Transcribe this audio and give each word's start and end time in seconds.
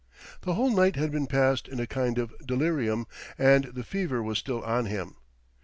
The 0.41 0.55
whole 0.55 0.71
night 0.75 0.95
had 0.95 1.11
been 1.11 1.27
passed 1.27 1.67
in 1.67 1.79
a 1.79 1.85
kind 1.85 2.17
of 2.17 2.33
delirium, 2.43 3.05
and 3.37 3.65
the 3.65 3.83
fever 3.83 4.23
was 4.23 4.39
still 4.39 4.63
on 4.63 4.87
him. 4.87 5.13